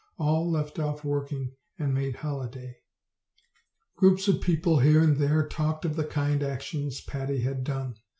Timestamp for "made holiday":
1.93-2.77